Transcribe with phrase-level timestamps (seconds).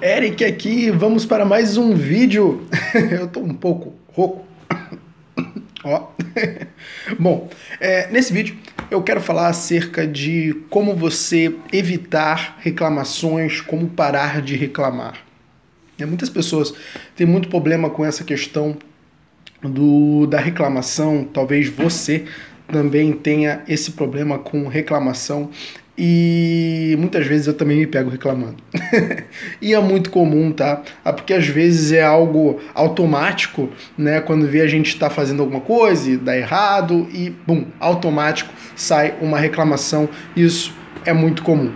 [0.00, 2.64] Eric aqui, vamos para mais um vídeo.
[3.10, 4.46] Eu tô um pouco rouco.
[5.82, 6.10] Ó.
[7.18, 8.56] Bom, é, nesse vídeo
[8.90, 15.18] eu quero falar acerca de como você evitar reclamações, como parar de reclamar.
[15.98, 16.72] É, muitas pessoas
[17.16, 18.76] têm muito problema com essa questão
[19.60, 21.24] do, da reclamação.
[21.24, 22.24] Talvez você
[22.68, 25.50] também tenha esse problema com reclamação
[26.00, 28.56] e muitas vezes eu também me pego reclamando.
[29.60, 30.82] e é muito comum, tá?
[31.04, 34.20] Ah, porque às vezes é algo automático, né?
[34.20, 39.14] Quando vê a gente está fazendo alguma coisa e dá errado e, bum, automático sai
[39.20, 40.08] uma reclamação.
[40.36, 40.72] Isso
[41.04, 41.72] é muito comum.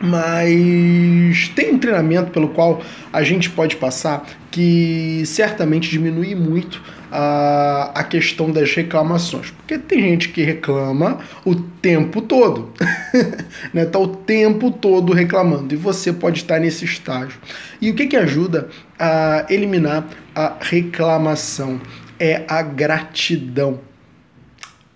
[0.00, 2.82] Mas tem um treinamento pelo qual
[3.12, 9.50] a gente pode passar que certamente diminui muito a, a questão das reclamações.
[9.50, 12.72] Porque tem gente que reclama o tempo todo,
[13.72, 13.84] né?
[13.84, 17.38] Tá o tempo todo reclamando e você pode estar nesse estágio.
[17.80, 21.78] E o que, que ajuda a eliminar a reclamação?
[22.18, 23.91] É a gratidão.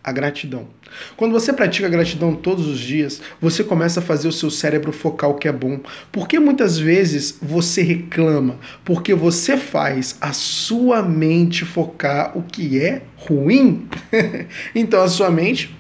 [0.07, 0.69] A gratidão.
[1.17, 5.29] Quando você pratica gratidão todos os dias, você começa a fazer o seu cérebro focar
[5.29, 5.81] o que é bom.
[6.13, 8.57] Porque muitas vezes você reclama?
[8.85, 13.89] Porque você faz a sua mente focar o que é ruim.
[14.77, 15.76] então a sua mente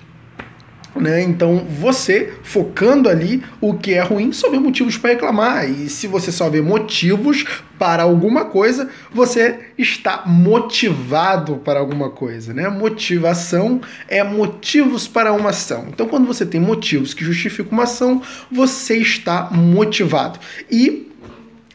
[1.01, 1.23] né?
[1.23, 5.69] Então, você focando ali o que é ruim, só vê motivos para reclamar.
[5.69, 7.45] E se você só vê motivos
[7.79, 12.55] para alguma coisa, você está motivado para alguma coisa.
[12.55, 12.69] Né?
[12.69, 15.87] Motivação é motivos para uma ação.
[15.89, 20.39] Então, quando você tem motivos que justificam uma ação, você está motivado.
[20.71, 21.13] E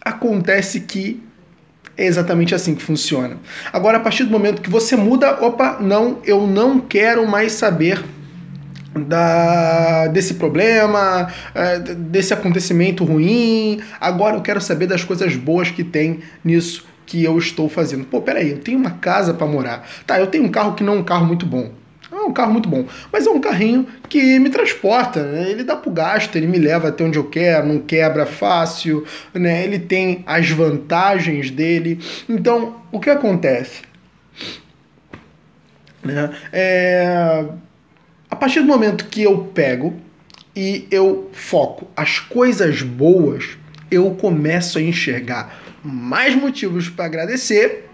[0.03, 1.21] acontece que
[1.97, 3.37] é exatamente assim que funciona.
[3.71, 8.03] Agora, a partir do momento que você muda, opa, não, eu não quero mais saber
[8.93, 13.81] da, desse problema, é, desse acontecimento ruim.
[13.99, 18.05] Agora eu quero saber das coisas boas que tem nisso que eu estou fazendo.
[18.05, 19.87] Pô, peraí, eu tenho uma casa para morar.
[20.05, 21.71] Tá, eu tenho um carro que não é um carro muito bom.
[22.11, 25.49] É um carro muito bom, mas é um carrinho que me transporta, né?
[25.49, 29.63] ele dá pro gasto, ele me leva até onde eu quero, não quebra fácil, né?
[29.63, 31.99] ele tem as vantagens dele.
[32.27, 33.83] Então, o que acontece?
[36.03, 36.31] Né?
[36.51, 37.45] É
[38.41, 39.93] partir do momento que eu pego
[40.55, 43.49] e eu foco as coisas boas,
[43.91, 47.87] eu começo a enxergar mais motivos para agradecer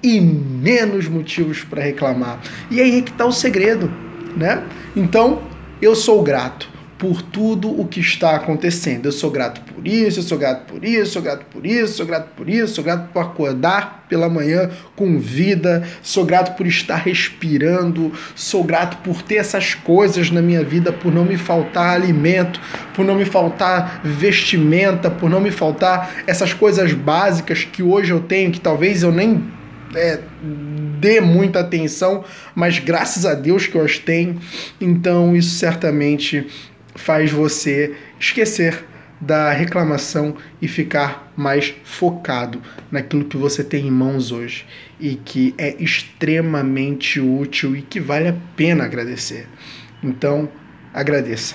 [0.00, 2.40] e menos motivos para reclamar.
[2.70, 3.92] E aí é que está o segredo,
[4.36, 4.64] né?
[4.94, 5.42] Então,
[5.80, 6.70] eu sou grato
[7.02, 9.06] por tudo o que está acontecendo.
[9.06, 12.06] Eu sou grato por isso, eu sou grato por isso, sou grato por isso, sou
[12.06, 16.94] grato por isso, sou grato por acordar pela manhã com vida, sou grato por estar
[16.94, 22.60] respirando, sou grato por ter essas coisas na minha vida, por não me faltar alimento,
[22.94, 28.20] por não me faltar vestimenta, por não me faltar essas coisas básicas que hoje eu
[28.20, 29.42] tenho, que talvez eu nem
[29.94, 30.20] é,
[30.98, 32.24] dê muita atenção,
[32.54, 34.38] mas graças a Deus que eu as tenho.
[34.80, 36.46] Então, isso certamente
[36.94, 38.84] faz você esquecer
[39.22, 42.60] da reclamação e ficar mais focado
[42.90, 44.66] naquilo que você tem em mãos hoje
[44.98, 49.46] e que é extremamente útil e que vale a pena agradecer.
[50.02, 50.48] Então,
[50.92, 51.54] agradeça.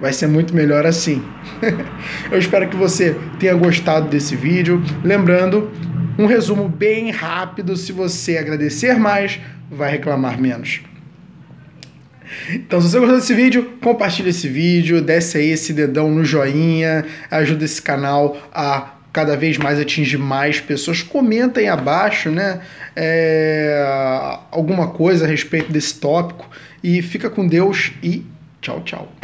[0.00, 1.24] Vai ser muito melhor assim.
[2.30, 4.80] Eu espero que você tenha gostado desse vídeo.
[5.02, 5.72] Lembrando,
[6.16, 10.80] um resumo bem rápido: se você agradecer mais, vai reclamar menos.
[12.50, 17.04] Então, se você gostou desse vídeo, compartilha esse vídeo, desce aí esse dedão no joinha,
[17.30, 21.02] ajuda esse canal a cada vez mais atingir mais pessoas.
[21.02, 22.60] Comentem abaixo, né?
[22.96, 23.84] É,
[24.50, 26.50] alguma coisa a respeito desse tópico.
[26.82, 28.26] E fica com Deus e
[28.60, 29.23] tchau, tchau.